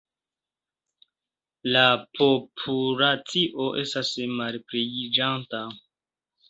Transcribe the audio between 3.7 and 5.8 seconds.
estas malpliiĝanta.